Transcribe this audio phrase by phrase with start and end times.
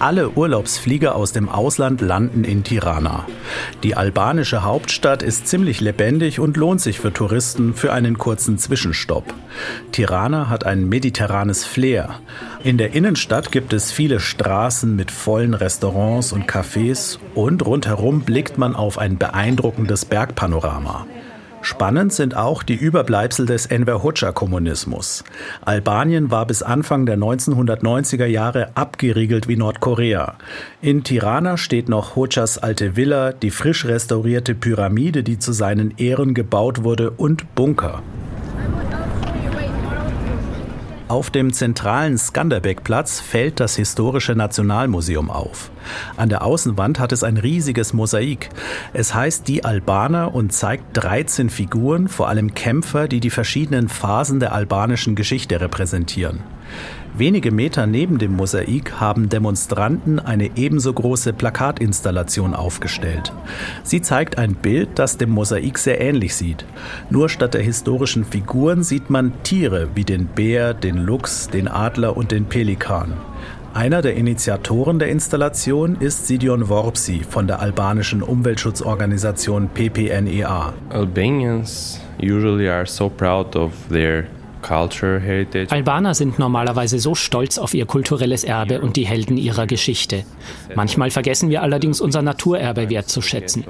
[0.00, 3.26] Alle Urlaubsflieger aus dem Ausland landen in Tirana.
[3.82, 9.34] Die albanische Hauptstadt ist ziemlich lebendig und lohnt sich für Touristen für einen kurzen Zwischenstopp.
[9.92, 12.14] Tirana hat ein mediterranes Flair.
[12.64, 18.56] In der Innenstadt gibt es viele Straßen mit vollen Restaurants und Cafés und rundherum blickt
[18.56, 21.06] man auf ein beeindruckendes Bergpanorama.
[21.62, 25.24] Spannend sind auch die Überbleibsel des Enver Hoxha-Kommunismus.
[25.62, 30.36] Albanien war bis Anfang der 1990er Jahre abgeriegelt wie Nordkorea.
[30.80, 36.32] In Tirana steht noch Hoxhas alte Villa, die frisch restaurierte Pyramide, die zu seinen Ehren
[36.32, 38.02] gebaut wurde, und Bunker.
[41.10, 45.72] Auf dem zentralen Skanderbeg-Platz fällt das Historische Nationalmuseum auf.
[46.16, 48.48] An der Außenwand hat es ein riesiges Mosaik.
[48.92, 54.38] Es heißt Die Albaner und zeigt 13 Figuren, vor allem Kämpfer, die die verschiedenen Phasen
[54.38, 56.44] der albanischen Geschichte repräsentieren.
[57.16, 63.32] Wenige Meter neben dem Mosaik haben Demonstranten eine ebenso große Plakatinstallation aufgestellt.
[63.82, 66.64] Sie zeigt ein Bild, das dem Mosaik sehr ähnlich sieht.
[67.10, 72.16] Nur statt der historischen Figuren sieht man Tiere wie den Bär, den Luchs, den Adler
[72.16, 73.14] und den Pelikan.
[73.74, 80.72] Einer der Initiatoren der Installation ist Sidion Worpsi von der albanischen Umweltschutzorganisation PPNEA.
[80.88, 84.24] Albanians usually are so proud of their
[85.70, 90.24] Albaner sind normalerweise so stolz auf ihr kulturelles Erbe und die Helden ihrer Geschichte.
[90.74, 93.64] Manchmal vergessen wir allerdings unser Naturerbe wertzuschätzen.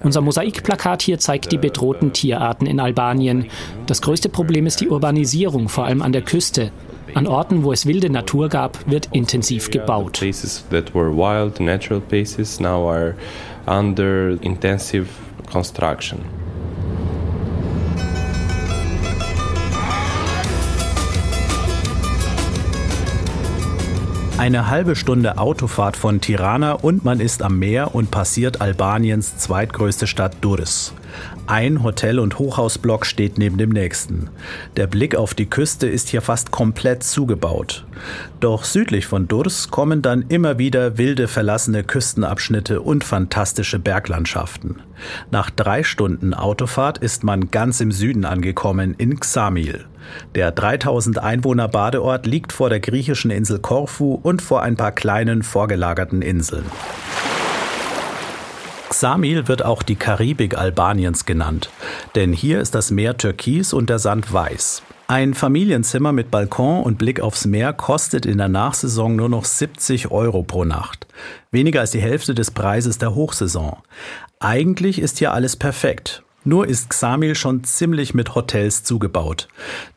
[0.00, 3.46] Unser Mosaikplakat hier zeigt die bedrohten Tierarten in Albanien.
[3.86, 6.70] Das größte Problem ist die Urbanisierung, vor allem an der Küste.
[7.14, 10.20] An Orten, wo es wilde Natur gab, wird intensiv gebaut.
[13.66, 15.06] Under intensive
[15.50, 16.39] construction.
[24.40, 30.06] Eine halbe Stunde Autofahrt von Tirana und man ist am Meer und passiert Albaniens zweitgrößte
[30.06, 30.94] Stadt Durres.
[31.46, 34.30] Ein Hotel- und Hochhausblock steht neben dem nächsten.
[34.76, 37.84] Der Blick auf die Küste ist hier fast komplett zugebaut.
[38.40, 44.76] Doch südlich von Durs kommen dann immer wieder wilde verlassene Küstenabschnitte und fantastische Berglandschaften.
[45.30, 49.84] Nach drei Stunden Autofahrt ist man ganz im Süden angekommen, in Xamil.
[50.34, 55.42] Der 3000 Einwohner Badeort liegt vor der griechischen Insel Korfu und vor ein paar kleinen
[55.42, 56.64] vorgelagerten Inseln.
[58.90, 61.70] Xamil wird auch die Karibik Albaniens genannt,
[62.16, 64.82] denn hier ist das Meer türkis und der Sand weiß.
[65.10, 70.10] Ein Familienzimmer mit Balkon und Blick aufs Meer kostet in der Nachsaison nur noch 70
[70.10, 71.06] Euro pro Nacht.
[71.50, 73.78] Weniger als die Hälfte des Preises der Hochsaison.
[74.38, 76.22] Eigentlich ist hier alles perfekt.
[76.44, 79.48] Nur ist Xamil schon ziemlich mit Hotels zugebaut.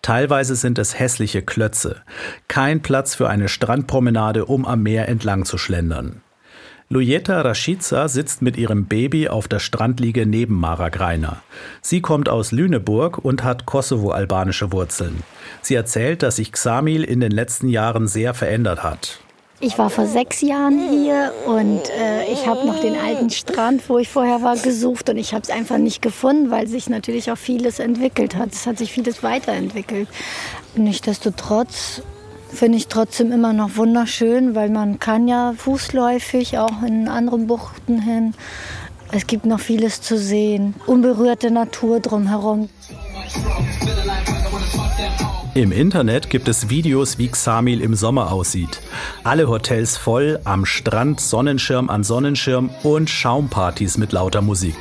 [0.01, 2.01] Teilweise sind es hässliche Klötze.
[2.47, 6.21] Kein Platz für eine Strandpromenade, um am Meer entlang zu schlendern.
[6.89, 11.41] Lujeta Rashica sitzt mit ihrem Baby auf der Strandliege neben Mara Greiner.
[11.81, 15.23] Sie kommt aus Lüneburg und hat kosovo-albanische Wurzeln.
[15.61, 19.21] Sie erzählt, dass sich Xamil in den letzten Jahren sehr verändert hat.
[19.65, 23.97] Ich war vor sechs Jahren hier und äh, ich habe noch den alten Strand, wo
[23.97, 27.37] ich vorher war, gesucht und ich habe es einfach nicht gefunden, weil sich natürlich auch
[27.37, 28.51] vieles entwickelt hat.
[28.51, 30.09] Es hat sich vieles weiterentwickelt.
[30.75, 32.01] Nichtsdestotrotz
[32.49, 38.01] finde ich trotzdem immer noch wunderschön, weil man kann ja fußläufig auch in anderen Buchten
[38.01, 38.33] hin.
[39.13, 40.75] Es gibt noch vieles zu sehen.
[40.87, 42.67] Unberührte Natur drumherum.
[45.55, 48.81] Im Internet gibt es Videos, wie Xamil im Sommer aussieht.
[49.23, 54.75] Alle Hotels voll, am Strand Sonnenschirm an Sonnenschirm und Schaumpartys mit lauter Musik.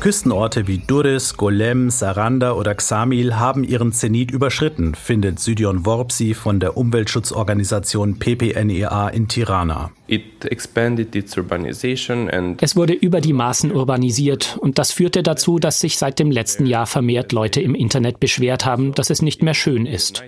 [0.00, 6.60] Küstenorte wie Durres, Golem, Saranda oder Xamil haben ihren Zenit überschritten, findet Sydion Worpsi von
[6.60, 9.90] der Umweltschutzorganisation PPNEA in Tirana.
[12.60, 16.66] Es wurde über die Maßen urbanisiert und das führte dazu, dass sich seit dem letzten
[16.66, 20.22] Jahr vermehrt Leute im Internet beschwert haben, dass es nicht mehr schön ist.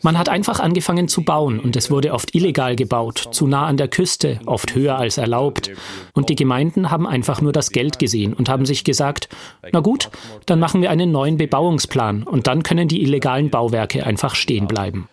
[0.00, 3.76] Man hat einfach angefangen zu bauen und es wurde oft illegal gebaut, zu nah an
[3.76, 5.70] der Küste, oft höher als erlaubt.
[6.14, 9.28] Und die Gemeinden haben einfach nur das Geld gesehen und haben sich gesagt, sagt,
[9.72, 10.08] na gut,
[10.46, 15.08] dann machen wir einen neuen Bebauungsplan und dann können die illegalen Bauwerke einfach stehen bleiben.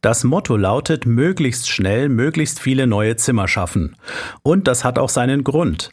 [0.00, 3.94] Das Motto lautet, möglichst schnell, möglichst viele neue Zimmer schaffen.
[4.42, 5.90] Und das hat auch seinen Grund.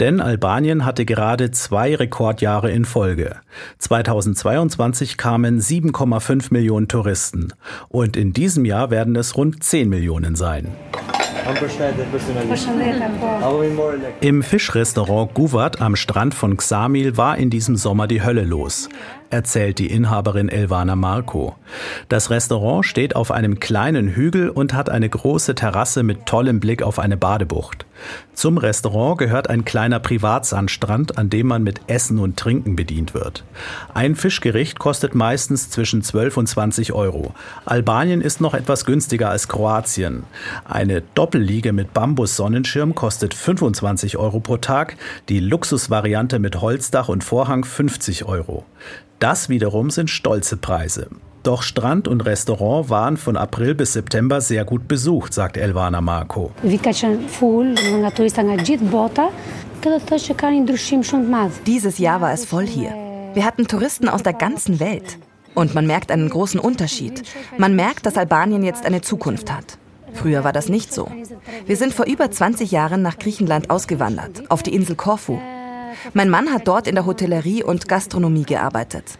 [0.00, 3.36] Denn Albanien hatte gerade zwei Rekordjahre in Folge.
[3.78, 7.52] 2022 kamen 7,5 Millionen Touristen.
[7.88, 10.68] Und in diesem Jahr werden es rund 10 Millionen sein.
[14.20, 19.21] Im Fischrestaurant Guvat am Strand von Xamil war in diesem Sommer die Hölle los yeah.
[19.32, 21.56] Erzählt die Inhaberin Elvana Marco.
[22.08, 26.82] Das Restaurant steht auf einem kleinen Hügel und hat eine große Terrasse mit tollem Blick
[26.82, 27.86] auf eine Badebucht.
[28.34, 33.44] Zum Restaurant gehört ein kleiner Privatsandstrand, an dem man mit Essen und Trinken bedient wird.
[33.94, 37.34] Ein Fischgericht kostet meistens zwischen 12 und 20 Euro.
[37.64, 40.24] Albanien ist noch etwas günstiger als Kroatien.
[40.64, 44.96] Eine Doppelliege mit Bambus-Sonnenschirm kostet 25 Euro pro Tag,
[45.28, 48.64] die Luxusvariante mit Holzdach und Vorhang 50 Euro.
[49.22, 51.06] Das wiederum sind stolze Preise.
[51.44, 56.50] Doch Strand und Restaurant waren von April bis September sehr gut besucht, sagt Elvana Marco.
[61.66, 62.96] Dieses Jahr war es voll hier.
[63.32, 65.18] Wir hatten Touristen aus der ganzen Welt.
[65.54, 67.22] Und man merkt einen großen Unterschied.
[67.58, 69.78] Man merkt, dass Albanien jetzt eine Zukunft hat.
[70.14, 71.08] Früher war das nicht so.
[71.64, 75.38] Wir sind vor über 20 Jahren nach Griechenland ausgewandert, auf die Insel Korfu.
[76.14, 79.18] Mein Mann hat dort in der Hotellerie und Gastronomie gearbeitet.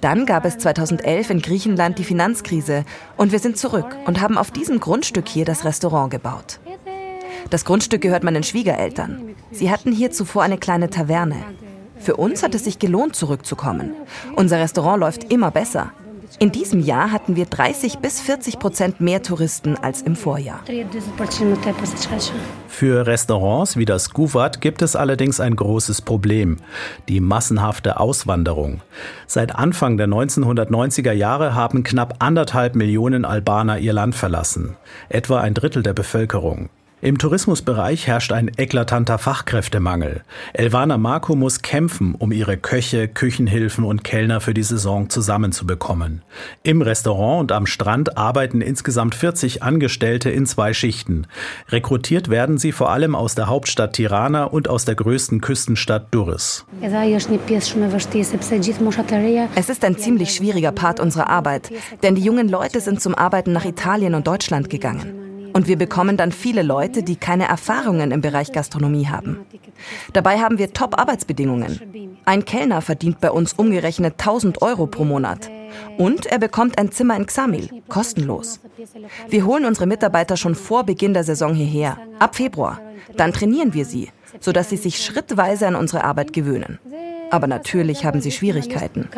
[0.00, 2.84] Dann gab es 2011 in Griechenland die Finanzkrise
[3.16, 6.60] und wir sind zurück und haben auf diesem Grundstück hier das Restaurant gebaut.
[7.50, 9.34] Das Grundstück gehört meinen Schwiegereltern.
[9.50, 11.36] Sie hatten hier zuvor eine kleine Taverne.
[11.98, 13.94] Für uns hat es sich gelohnt, zurückzukommen.
[14.36, 15.92] Unser Restaurant läuft immer besser.
[16.38, 20.60] In diesem Jahr hatten wir 30 bis 40 Prozent mehr Touristen als im Vorjahr.
[22.68, 26.58] Für Restaurants wie das Guvat gibt es allerdings ein großes Problem,
[27.08, 28.80] die massenhafte Auswanderung.
[29.26, 34.76] Seit Anfang der 1990er Jahre haben knapp anderthalb Millionen Albaner ihr Land verlassen,
[35.08, 36.70] etwa ein Drittel der Bevölkerung.
[37.04, 40.22] Im Tourismusbereich herrscht ein eklatanter Fachkräftemangel.
[40.52, 46.22] Elvana Marco muss kämpfen, um ihre Köche, Küchenhilfen und Kellner für die Saison zusammenzubekommen.
[46.62, 51.26] Im Restaurant und am Strand arbeiten insgesamt 40 Angestellte in zwei Schichten.
[51.70, 56.64] Rekrutiert werden sie vor allem aus der Hauptstadt Tirana und aus der größten Küstenstadt Durres.
[59.56, 61.72] Es ist ein ziemlich schwieriger Part unserer Arbeit,
[62.04, 65.21] denn die jungen Leute sind zum Arbeiten nach Italien und Deutschland gegangen.
[65.52, 69.44] Und wir bekommen dann viele Leute, die keine Erfahrungen im Bereich Gastronomie haben.
[70.12, 72.20] Dabei haben wir Top-Arbeitsbedingungen.
[72.24, 75.50] Ein Kellner verdient bei uns umgerechnet 1000 Euro pro Monat.
[75.98, 78.60] Und er bekommt ein Zimmer in Xamil, kostenlos.
[79.28, 82.80] Wir holen unsere Mitarbeiter schon vor Beginn der Saison hierher, ab Februar.
[83.16, 84.10] Dann trainieren wir sie,
[84.40, 86.78] sodass sie sich schrittweise an unsere Arbeit gewöhnen.
[87.30, 89.08] Aber natürlich haben sie Schwierigkeiten.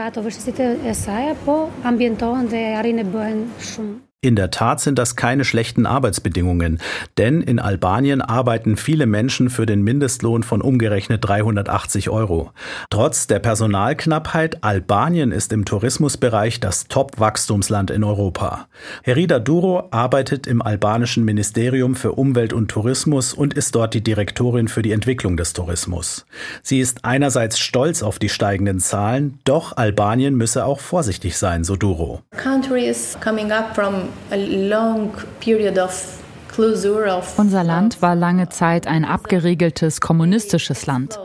[4.25, 6.81] In der Tat sind das keine schlechten Arbeitsbedingungen,
[7.19, 12.51] denn in Albanien arbeiten viele Menschen für den Mindestlohn von umgerechnet 380 Euro.
[12.89, 18.67] Trotz der Personalknappheit, Albanien ist im Tourismusbereich das Top-Wachstumsland in Europa.
[19.03, 24.69] Herida Duro arbeitet im albanischen Ministerium für Umwelt und Tourismus und ist dort die Direktorin
[24.69, 26.25] für die Entwicklung des Tourismus.
[26.63, 31.77] Sie ist einerseits stolz auf die steigenden Zahlen, doch Albanien müsse auch vorsichtig sein, so
[31.77, 32.23] Duro.
[37.37, 41.19] Unser Land war lange Zeit ein abgeriegeltes kommunistisches Land.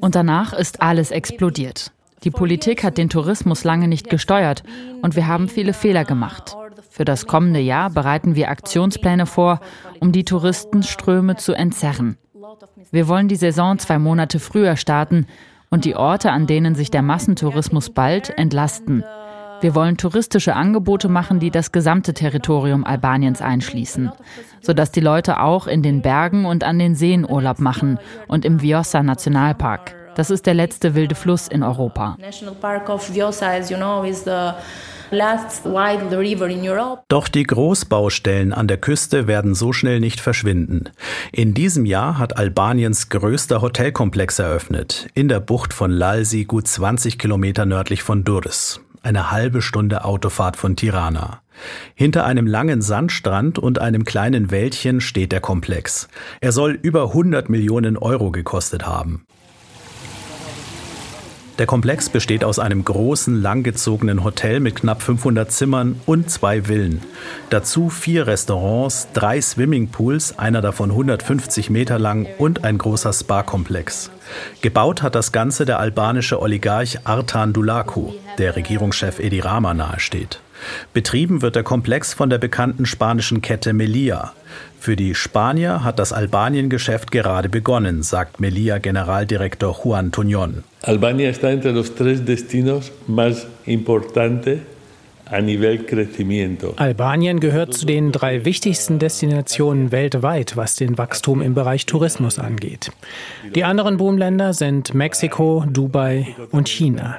[0.00, 1.92] Und danach ist alles explodiert.
[2.24, 4.62] Die Politik hat den Tourismus lange nicht gesteuert
[5.02, 6.56] und wir haben viele Fehler gemacht.
[6.90, 9.60] Für das kommende Jahr bereiten wir Aktionspläne vor,
[10.00, 12.18] um die Touristenströme zu entzerren.
[12.90, 15.26] Wir wollen die Saison zwei Monate früher starten
[15.70, 19.04] und die Orte, an denen sich der Massentourismus bald entlasten.
[19.62, 24.10] Wir wollen touristische Angebote machen, die das gesamte Territorium Albaniens einschließen,
[24.60, 28.60] sodass die Leute auch in den Bergen und an den Seen Urlaub machen und im
[28.60, 29.94] Vjosa Nationalpark.
[30.16, 32.16] Das ist der letzte wilde Fluss in Europa.
[37.06, 40.90] Doch die Großbaustellen an der Küste werden so schnell nicht verschwinden.
[41.30, 47.16] In diesem Jahr hat Albaniens größter Hotelkomplex eröffnet, in der Bucht von Lalsi, gut 20
[47.16, 51.42] Kilometer nördlich von Durres eine halbe Stunde Autofahrt von Tirana.
[51.94, 56.08] Hinter einem langen Sandstrand und einem kleinen Wäldchen steht der Komplex.
[56.40, 59.24] Er soll über 100 Millionen Euro gekostet haben.
[61.58, 67.02] Der Komplex besteht aus einem großen, langgezogenen Hotel mit knapp 500 Zimmern und zwei Villen.
[67.50, 74.10] Dazu vier Restaurants, drei Swimmingpools, einer davon 150 Meter lang und ein großer Spa-Komplex.
[74.62, 80.40] Gebaut hat das Ganze der albanische Oligarch Artan Dulaku, der Regierungschef Edi Rama nahesteht.
[80.92, 84.32] Betrieben wird der Komplex von der bekannten spanischen Kette Melia.
[84.78, 90.64] Für die Spanier hat das Albanien-Geschäft gerade begonnen, sagt Melia-Generaldirektor Juan Tuñón.
[90.82, 94.58] Albania está entre los tres destinos más importantes
[96.76, 102.92] Albanien gehört zu den drei wichtigsten Destinationen weltweit, was den Wachstum im Bereich Tourismus angeht.
[103.54, 107.18] Die anderen Boomländer sind Mexiko, Dubai und China.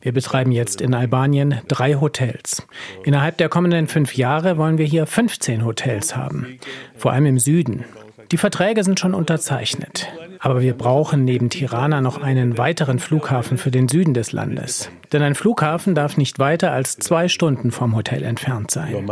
[0.00, 2.66] Wir betreiben jetzt in Albanien drei Hotels.
[3.04, 6.58] Innerhalb der kommenden fünf Jahre wollen wir hier 15 Hotels haben,
[6.96, 7.84] vor allem im Süden.
[8.30, 10.08] Die Verträge sind schon unterzeichnet.
[10.40, 14.90] Aber wir brauchen neben Tirana noch einen weiteren Flughafen für den Süden des Landes.
[15.12, 19.08] Denn ein Flughafen darf nicht weiter als zwei Stunden vom Hotel entfernt sein.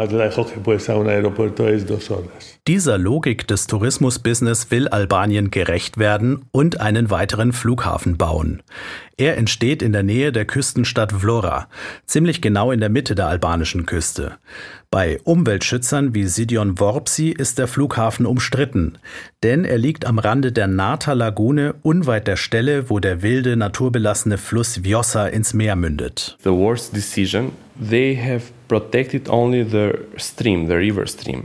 [2.66, 8.62] Dieser Logik des Tourismusbusiness will Albanien gerecht werden und einen weiteren Flughafen bauen.
[9.18, 11.68] Er entsteht in der Nähe der Küstenstadt Vlora,
[12.04, 14.36] ziemlich genau in der Mitte der albanischen Küste.
[14.90, 18.98] Bei Umweltschützern wie Sidion Worpsi ist der Flughafen umstritten,
[19.42, 24.36] denn er liegt am Rande der Nata Lagune unweit der Stelle, wo der wilde, naturbelassene
[24.38, 25.85] Fluss Vjosa ins Meer mündet.
[26.42, 28.52] The worst decision they have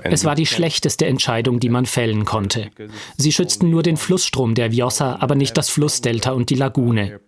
[0.04, 2.72] es war die schlechteste Entscheidung, die man fällen konnte.
[3.18, 7.20] Sie schützten nur den Flussstrom der Vjosa, aber nicht das Flussdelta und die Lagune.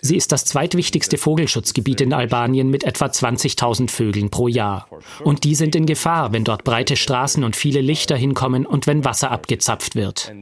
[0.00, 4.88] Sie ist das zweitwichtigste Vogelschutzgebiet in Albanien mit etwa 20.000 Vögeln pro Jahr.
[5.22, 9.04] Und die sind in Gefahr, wenn dort breite Straßen und viele Lichter hinkommen und wenn
[9.04, 10.32] Wasser abgezapft wird.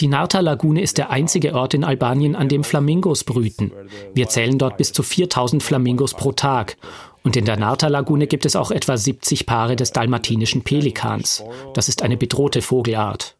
[0.00, 3.70] Die Narta-Lagune ist der einzige Ort in Albanien, an dem Flamingos brüten.
[4.14, 6.76] Wir zählen dort bis zu 4000 Flamingos pro Tag.
[7.22, 11.44] Und in der Narta-Lagune gibt es auch etwa 70 Paare des dalmatinischen Pelikans.
[11.74, 13.36] Das ist eine bedrohte Vogelart.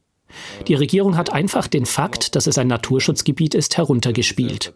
[0.69, 4.73] Die Regierung hat einfach den Fakt, dass es ein Naturschutzgebiet ist, heruntergespielt.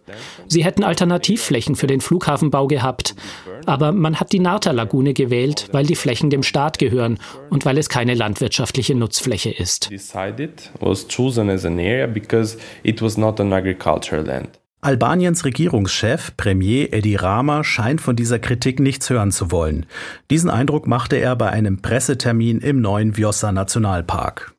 [0.47, 3.15] Sie hätten Alternativflächen für den Flughafenbau gehabt,
[3.65, 7.19] aber man hat die Narta-Lagune gewählt, weil die Flächen dem Staat gehören
[7.51, 9.91] und weil es keine landwirtschaftliche Nutzfläche ist.
[14.87, 19.85] Albaniens Regierungschef Premier Edi Rama scheint von dieser Kritik nichts hören zu wollen.
[20.31, 24.55] Diesen Eindruck machte er bei einem Pressetermin im neuen Vjosa Nationalpark.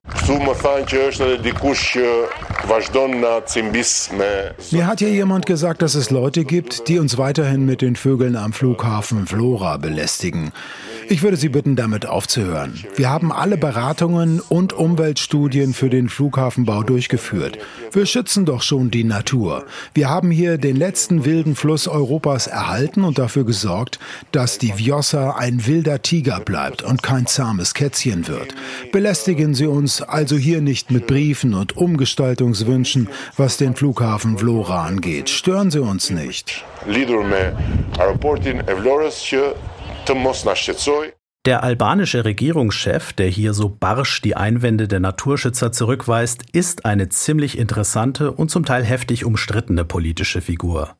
[4.72, 8.36] Mir hat hier jemand gesagt, dass es Leute gibt, die uns weiterhin mit den Vögeln
[8.36, 10.52] am Flughafen Flora belästigen.
[11.10, 12.84] Ich würde Sie bitten, damit aufzuhören.
[12.96, 17.58] Wir haben alle Beratungen und Umweltstudien für den Flughafenbau durchgeführt.
[17.94, 19.66] Wir schützen doch schon die Natur.
[19.94, 24.00] Wir haben hier den letzten wilden Fluss Europas erhalten und dafür gesorgt,
[24.34, 28.54] dass die Vjosa ein wilder Tiger bleibt und kein zahmes Kätzchen wird.
[28.92, 35.30] Belästigen Sie uns also hier nicht mit Briefen und Umgestaltungswünschen, was den Flughafen Vlora angeht.
[35.30, 36.66] Stören Sie uns nicht.
[41.46, 47.58] Der albanische Regierungschef, der hier so barsch die Einwände der Naturschützer zurückweist, ist eine ziemlich
[47.58, 50.96] interessante und zum Teil heftig umstrittene politische Figur.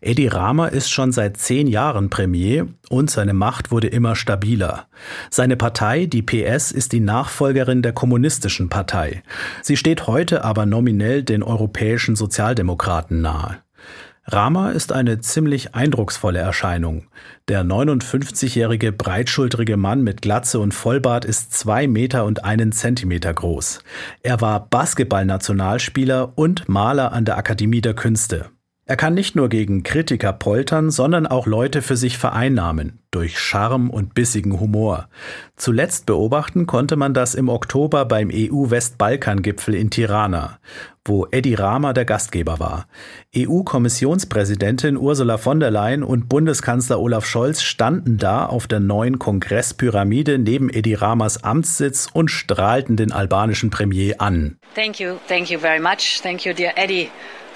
[0.00, 4.86] Edi Rama ist schon seit zehn Jahren Premier und seine Macht wurde immer stabiler.
[5.30, 9.22] Seine Partei, die PS, ist die Nachfolgerin der Kommunistischen Partei.
[9.62, 13.58] Sie steht heute aber nominell den europäischen Sozialdemokraten nahe.
[14.24, 17.06] Rama ist eine ziemlich eindrucksvolle Erscheinung.
[17.48, 23.80] Der 59-jährige breitschultrige Mann mit Glatze und Vollbart ist zwei Meter und einen Zentimeter groß.
[24.22, 28.50] Er war Basketballnationalspieler und Maler an der Akademie der Künste.
[28.84, 33.88] Er kann nicht nur gegen Kritiker poltern, sondern auch Leute für sich vereinnahmen, durch Charme
[33.88, 35.08] und bissigen Humor.
[35.56, 40.58] Zuletzt beobachten konnte man das im Oktober beim EU-Westbalkan-Gipfel in Tirana,
[41.04, 42.86] wo Edi Rama der Gastgeber war.
[43.36, 50.38] EU-Kommissionspräsidentin Ursula von der Leyen und Bundeskanzler Olaf Scholz standen da auf der neuen Kongresspyramide
[50.38, 54.58] neben Edi Ramas Amtssitz und strahlten den albanischen Premier an.
[54.74, 56.20] Thank you, thank you very much.
[56.22, 57.08] Thank you, dear Eddie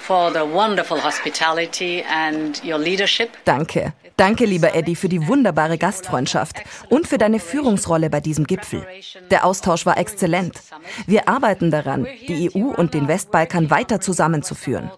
[0.07, 3.29] for the wonderful hospitality and your leadership.
[3.43, 3.91] Danke.
[4.15, 6.55] Danke, lieber Eddie, für die wunderbare Gastfreundschaft
[6.89, 8.87] und für deine Führungsrolle bei diesem Gipfel.
[9.29, 10.61] Der Austausch war exzellent.
[11.05, 14.89] Wir arbeiten daran, die EU und den Westbalkan weiter zusammenzuführen.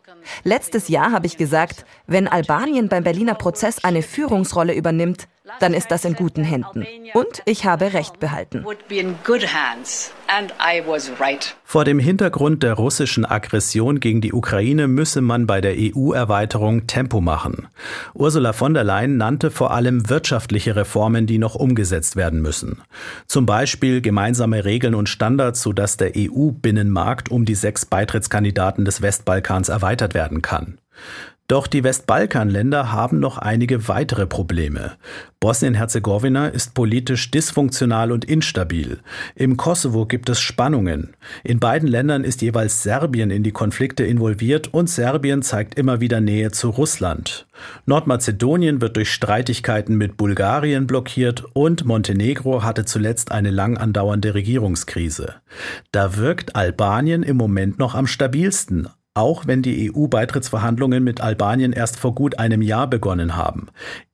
[0.43, 5.27] Letztes Jahr habe ich gesagt, wenn Albanien beim Berliner Prozess eine Führungsrolle übernimmt,
[5.59, 6.85] dann ist das in guten Händen.
[7.13, 8.65] Und ich habe Recht behalten.
[11.63, 17.21] Vor dem Hintergrund der russischen Aggression gegen die Ukraine müsse man bei der EU-Erweiterung Tempo
[17.21, 17.67] machen.
[18.13, 22.81] Ursula von der Leyen nannte vor allem wirtschaftliche Reformen, die noch umgesetzt werden müssen.
[23.25, 29.69] Zum Beispiel gemeinsame Regeln und Standards, sodass der EU-Binnenmarkt um die sechs Beitrittskandidaten des Westbalkans
[29.69, 30.77] erweitert werden kann.
[31.49, 34.91] Doch die Westbalkanländer haben noch einige weitere Probleme.
[35.39, 38.99] Bosnien-Herzegowina ist politisch dysfunktional und instabil.
[39.33, 41.15] Im Kosovo gibt es Spannungen.
[41.43, 46.21] In beiden Ländern ist jeweils Serbien in die Konflikte involviert und Serbien zeigt immer wieder
[46.21, 47.47] Nähe zu Russland.
[47.87, 55.33] Nordmazedonien wird durch Streitigkeiten mit Bulgarien blockiert und Montenegro hatte zuletzt eine lang andauernde Regierungskrise.
[55.91, 61.99] Da wirkt Albanien im Moment noch am stabilsten, auch wenn die EU-Beitrittsverhandlungen mit Albanien erst
[61.99, 63.67] vor gut einem Jahr begonnen haben.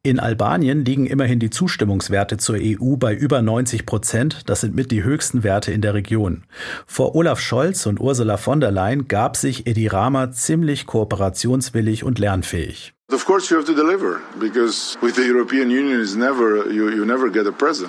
[0.03, 4.43] In Albanien liegen immerhin die Zustimmungswerte zur EU bei über 90 Prozent.
[4.47, 6.43] Das sind mit die höchsten Werte in der Region.
[6.85, 12.19] Vor Olaf Scholz und Ursula von der Leyen gab sich Edi Rama ziemlich kooperationswillig und
[12.19, 12.93] lernfähig.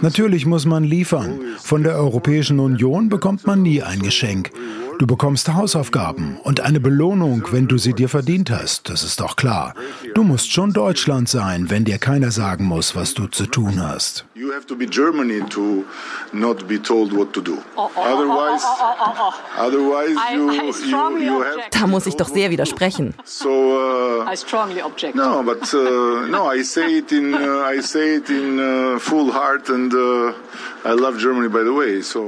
[0.02, 1.40] Natürlich muss man liefern.
[1.58, 4.50] Von der Europäischen Union bekommt man nie ein Geschenk.
[4.98, 8.88] Du bekommst Hausaufgaben und eine Belohnung, wenn du sie dir verdient hast.
[8.88, 9.74] Das ist doch klar.
[10.14, 14.24] Du musst schon Deutschland sein, wenn dir keiner sagen muss, was du zu tun hast.
[14.34, 15.84] You have to be Germany to
[16.32, 17.58] not be told what to do.
[17.76, 18.64] Otherwise,
[19.58, 23.14] otherwise you, you, you have Da muss ich doch sehr widersprechen.
[23.24, 25.14] So, uh, I strongly object.
[25.14, 29.32] No, but uh, no, I say it in uh, I say it in uh, full
[29.32, 30.32] heart and uh,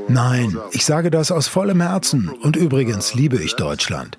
[0.09, 2.29] Nein, ich sage das aus vollem Herzen.
[2.29, 4.19] Und übrigens liebe ich Deutschland.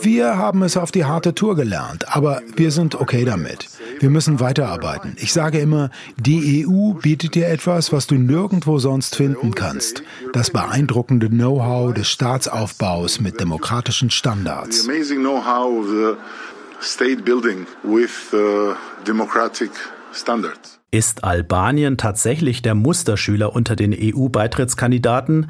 [0.00, 3.68] Wir haben es auf die harte Tour gelernt, aber wir sind okay damit.
[3.98, 5.16] Wir müssen weiterarbeiten.
[5.18, 10.02] Ich sage immer, die EU bietet dir etwas, was du nirgendwo sonst finden kannst.
[10.32, 14.86] Das beeindruckende Know-how des Staatsaufbaus mit demokratischen Standards.
[16.82, 19.70] State building with uh, democratic
[20.12, 20.79] standards.
[20.92, 25.46] Ist Albanien tatsächlich der Musterschüler unter den EU-Beitrittskandidaten?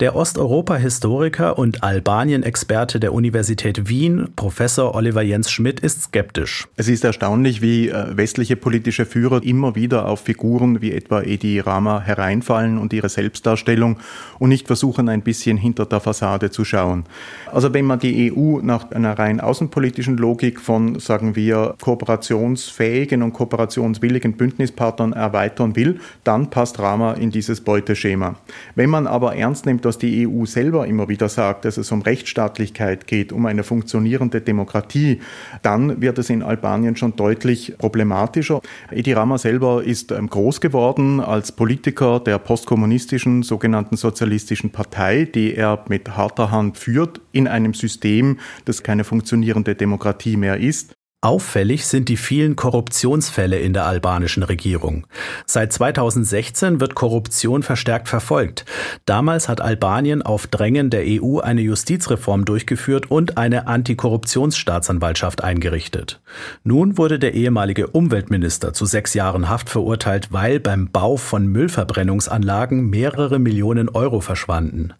[0.00, 6.66] Der Osteuropa-Historiker und Albanien-Experte der Universität Wien, Professor Oliver Jens Schmidt, ist skeptisch.
[6.76, 11.60] Es ist erstaunlich, wie äh, westliche politische Führer immer wieder auf Figuren wie etwa Edi
[11.60, 14.00] Rama hereinfallen und ihre Selbstdarstellung
[14.40, 17.04] und nicht versuchen, ein bisschen hinter der Fassade zu schauen.
[17.52, 23.34] Also wenn man die EU nach einer rein außenpolitischen Logik von, sagen wir, kooperationsfähigen und
[23.34, 28.36] kooperationswilligen Bündnis Geschäftspartnern erweitern will, dann passt Rama in dieses Beuteschema.
[28.74, 32.02] Wenn man aber ernst nimmt, dass die EU selber immer wieder sagt, dass es um
[32.02, 35.20] Rechtsstaatlichkeit geht, um eine funktionierende Demokratie,
[35.62, 38.60] dann wird es in Albanien schon deutlich problematischer.
[38.90, 45.54] Edi Rama selber ist ähm, groß geworden als Politiker der postkommunistischen sogenannten sozialistischen Partei, die
[45.54, 50.94] er mit harter Hand führt in einem System, das keine funktionierende Demokratie mehr ist.
[51.22, 55.06] Auffällig sind die vielen Korruptionsfälle in der albanischen Regierung.
[55.44, 58.64] Seit 2016 wird Korruption verstärkt verfolgt.
[59.04, 66.22] Damals hat Albanien auf Drängen der EU eine Justizreform durchgeführt und eine Antikorruptionsstaatsanwaltschaft eingerichtet.
[66.64, 72.88] Nun wurde der ehemalige Umweltminister zu sechs Jahren Haft verurteilt, weil beim Bau von Müllverbrennungsanlagen
[72.88, 74.94] mehrere Millionen Euro verschwanden.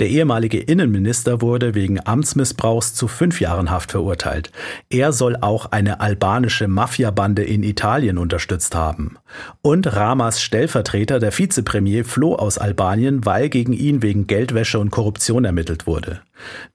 [0.00, 4.50] Der ehemalige Innenminister wurde wegen Amtsmissbrauchs zu fünf Jahren Haft verurteilt.
[4.88, 9.18] Er soll auch auch eine albanische Mafiabande in Italien unterstützt haben.
[9.60, 15.44] Und Ramas Stellvertreter, der Vizepremier, floh aus Albanien, weil gegen ihn wegen Geldwäsche und Korruption
[15.44, 16.22] ermittelt wurde.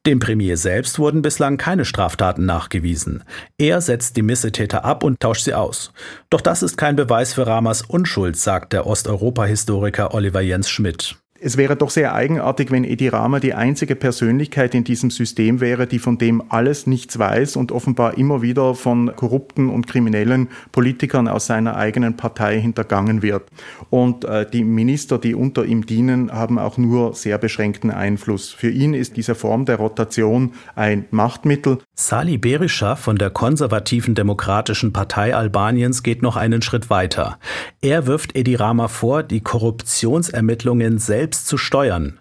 [0.06, 3.24] Dem Premier selbst wurden bislang keine Straftaten nachgewiesen.
[3.58, 5.92] Er setzt die Missetäter ab und tauscht sie aus.
[6.30, 11.16] Doch das ist kein Beweis für Ramas Unschuld, sagt der Osteuropa-Historiker Oliver Jens Schmidt.
[11.38, 15.86] Es wäre doch sehr eigenartig, wenn Edi Rama die einzige Persönlichkeit in diesem System wäre,
[15.86, 21.28] die von dem alles nichts weiß und offenbar immer wieder von korrupten und kriminellen Politikern
[21.28, 23.50] aus seiner eigenen Partei hintergangen wird.
[23.90, 28.52] Und äh, die Minister, die unter ihm dienen, haben auch nur sehr beschränkten Einfluss.
[28.54, 31.80] Für ihn ist diese Form der Rotation ein Machtmittel.
[31.96, 37.40] Sali Berisha von der konservativen Demokratischen Partei Albaniens geht noch einen Schritt weiter.
[37.82, 42.20] Er wirft Edi Rama vor, die Korruptionsermittlungen selbst selbst zu steuern.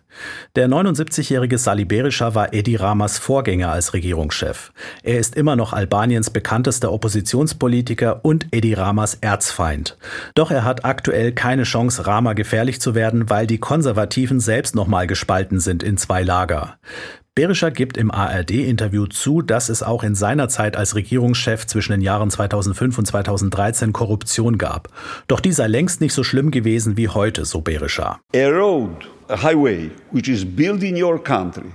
[0.57, 4.73] Der 79-jährige Sali Berisha war Edi Ramas Vorgänger als Regierungschef.
[5.03, 9.97] Er ist immer noch Albaniens bekanntester Oppositionspolitiker und Edi Ramas Erzfeind.
[10.35, 15.07] Doch er hat aktuell keine Chance, Rama gefährlich zu werden, weil die Konservativen selbst nochmal
[15.07, 16.79] gespalten sind in zwei Lager.
[17.37, 22.01] Berischer gibt im ARD-Interview zu, dass es auch in seiner Zeit als Regierungschef zwischen den
[22.01, 24.89] Jahren 2005 und 2013 Korruption gab.
[25.27, 28.21] Doch die sei längst nicht so schlimm gewesen wie heute, so Berischer.
[28.37, 28.49] A
[29.31, 31.73] highway, which is built in your country,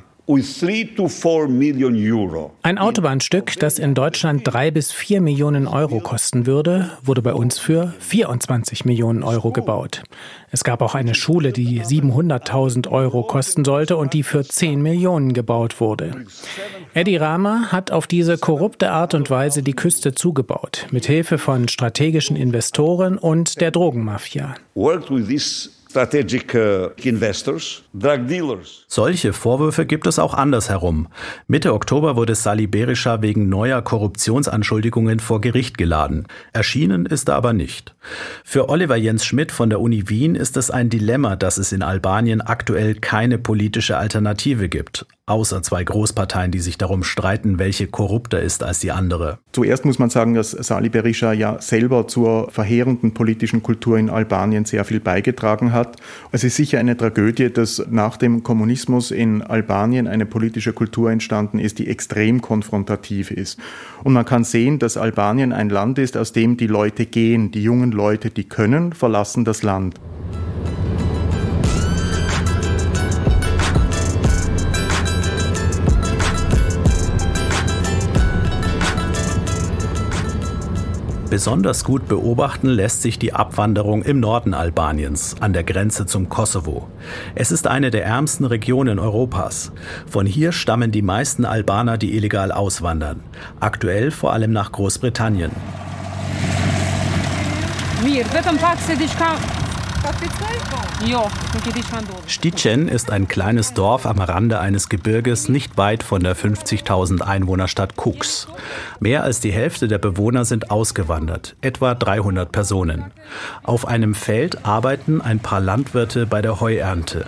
[2.62, 7.58] ein Autobahnstück, das in Deutschland drei bis vier Millionen Euro kosten würde, wurde bei uns
[7.58, 10.04] für 24 Millionen Euro gebaut.
[10.52, 15.34] Es gab auch eine Schule, die 700.000 Euro kosten sollte und die für 10 Millionen
[15.34, 16.26] gebaut wurde.
[16.94, 21.68] Eddie Rama hat auf diese korrupte Art und Weise die Küste zugebaut, mit Hilfe von
[21.68, 24.54] strategischen Investoren und der Drogenmafia.
[24.76, 28.86] Worked with this strategic uh, investors, drug dealers.
[28.88, 31.08] Solche Vorwürfe gibt es auch andersherum.
[31.48, 36.28] Mitte Oktober wurde Sali Berisha wegen neuer Korruptionsanschuldigungen vor Gericht geladen.
[36.54, 37.96] Erschienen ist er aber nicht.
[38.44, 41.82] Für Oliver Jens Schmidt von der Uni Wien ist es ein Dilemma, dass es in
[41.82, 48.42] Albanien aktuell keine politische Alternative gibt außer zwei Großparteien, die sich darum streiten, welche korrupter
[48.42, 49.38] ist als die andere.
[49.54, 54.66] Zuerst muss man sagen, dass Sali Berisha ja selber zur verheerenden politischen Kultur in Albanien
[54.66, 55.79] sehr viel beigetragen hat.
[56.32, 61.60] Es ist sicher eine Tragödie, dass nach dem Kommunismus in Albanien eine politische Kultur entstanden
[61.60, 63.60] ist, die extrem konfrontativ ist.
[64.04, 67.64] Und man kann sehen, dass Albanien ein Land ist, aus dem die Leute gehen, die
[67.64, 70.00] jungen Leute, die können, verlassen das Land.
[81.30, 86.88] Besonders gut beobachten lässt sich die Abwanderung im Norden Albaniens, an der Grenze zum Kosovo.
[87.36, 89.72] Es ist eine der ärmsten Regionen Europas.
[90.10, 93.22] Von hier stammen die meisten Albaner, die illegal auswandern.
[93.60, 95.52] Aktuell vor allem nach Großbritannien.
[98.04, 98.26] Mir,
[102.28, 107.96] Sticen ist ein kleines Dorf am Rande eines Gebirges nicht weit von der 50.000 Einwohnerstadt
[107.96, 108.48] Kux.
[109.00, 113.12] Mehr als die Hälfte der Bewohner sind ausgewandert, etwa 300 Personen.
[113.64, 117.26] Auf einem Feld arbeiten ein paar Landwirte bei der Heuernte.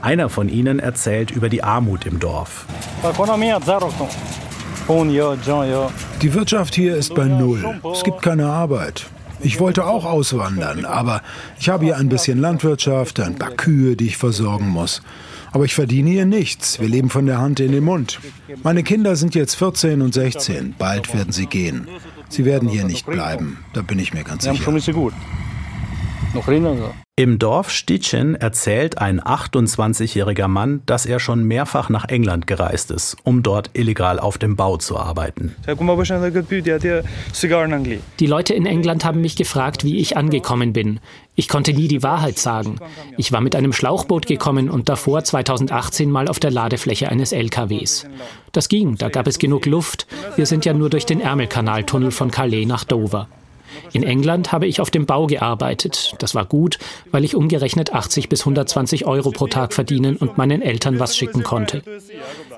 [0.00, 2.66] Einer von ihnen erzählt über die Armut im Dorf.
[6.20, 7.80] Die Wirtschaft hier ist bei Null.
[7.92, 9.06] Es gibt keine Arbeit.
[9.42, 11.22] Ich wollte auch auswandern, aber
[11.58, 15.02] ich habe hier ein bisschen Landwirtschaft, ein paar Kühe, die ich versorgen muss.
[15.52, 16.80] Aber ich verdiene hier nichts.
[16.80, 18.20] Wir leben von der Hand in den Mund.
[18.62, 20.74] Meine Kinder sind jetzt 14 und 16.
[20.78, 21.88] Bald werden sie gehen.
[22.28, 23.58] Sie werden hier nicht bleiben.
[23.74, 24.54] Da bin ich mir ganz sicher.
[27.14, 33.18] Im Dorf Stitchen erzählt ein 28-jähriger Mann, dass er schon mehrfach nach England gereist ist,
[33.22, 35.54] um dort illegal auf dem Bau zu arbeiten.
[38.18, 41.00] Die Leute in England haben mich gefragt, wie ich angekommen bin.
[41.34, 42.78] Ich konnte nie die Wahrheit sagen.
[43.18, 48.06] Ich war mit einem Schlauchboot gekommen und davor 2018 mal auf der Ladefläche eines LKWs.
[48.52, 50.06] Das ging, da gab es genug Luft.
[50.36, 53.28] Wir sind ja nur durch den Ärmelkanaltunnel von Calais nach Dover.
[53.92, 56.14] In England habe ich auf dem Bau gearbeitet.
[56.18, 56.78] Das war gut,
[57.10, 61.42] weil ich umgerechnet 80 bis 120 Euro pro Tag verdienen und meinen Eltern was schicken
[61.42, 61.82] konnte.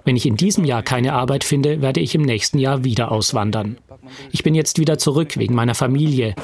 [0.04, 3.78] Wenn ich in diesem Jahr keine Arbeit finde, werde ich im nächsten Jahr wieder auswandern.
[4.32, 6.34] Ich bin jetzt wieder zurück wegen meiner Familie.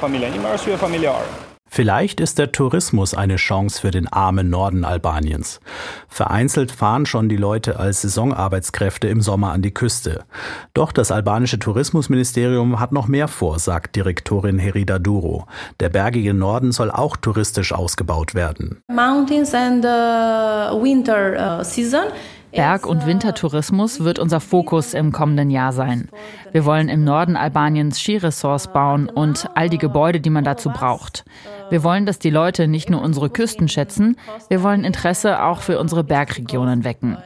[1.72, 5.60] Vielleicht ist der Tourismus eine Chance für den armen Norden Albaniens.
[6.08, 10.24] Vereinzelt fahren schon die Leute als Saisonarbeitskräfte im Sommer an die Küste.
[10.74, 15.46] Doch das albanische Tourismusministerium hat noch mehr vor, sagt Direktorin Herida Duro.
[15.78, 18.82] Der bergige Norden soll auch touristisch ausgebaut werden.
[18.88, 22.06] Mountains and uh, winter uh, season
[22.52, 26.08] Berg- und Wintertourismus wird unser Fokus im kommenden Jahr sein.
[26.52, 31.24] Wir wollen im Norden Albaniens Skiresorts bauen und all die Gebäude, die man dazu braucht.
[31.70, 34.16] Wir wollen, dass die Leute nicht nur unsere Küsten schätzen,
[34.48, 37.16] wir wollen Interesse auch für unsere Bergregionen wecken.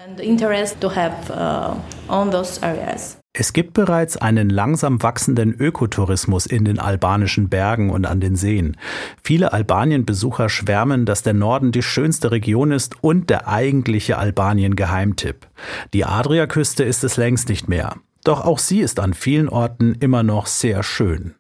[3.37, 8.77] Es gibt bereits einen langsam wachsenden Ökotourismus in den albanischen Bergen und an den Seen.
[9.25, 15.49] Viele Albanien-Besucher schwärmen, dass der Norden die schönste Region ist und der eigentliche Albanien-Geheimtipp.
[15.95, 17.97] Die Adriaküste ist es längst nicht mehr.
[18.23, 21.35] Doch auch sie ist an vielen Orten immer noch sehr schön.